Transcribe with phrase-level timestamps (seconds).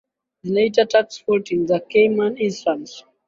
[0.43, 2.91] zinaita tax faulting za cayman islands